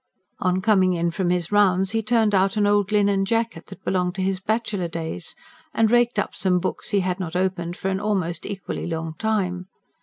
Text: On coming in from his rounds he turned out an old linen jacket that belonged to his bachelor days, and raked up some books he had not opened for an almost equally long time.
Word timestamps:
On 0.39 0.61
coming 0.63 0.93
in 0.95 1.11
from 1.11 1.29
his 1.29 1.51
rounds 1.51 1.91
he 1.91 2.01
turned 2.01 2.33
out 2.33 2.57
an 2.57 2.65
old 2.65 2.91
linen 2.91 3.23
jacket 3.23 3.67
that 3.67 3.83
belonged 3.85 4.15
to 4.15 4.23
his 4.23 4.39
bachelor 4.39 4.87
days, 4.87 5.35
and 5.75 5.91
raked 5.91 6.17
up 6.17 6.33
some 6.33 6.57
books 6.57 6.89
he 6.89 7.01
had 7.01 7.19
not 7.19 7.35
opened 7.35 7.77
for 7.77 7.89
an 7.89 7.99
almost 7.99 8.47
equally 8.47 8.87
long 8.87 9.13
time. 9.19 9.67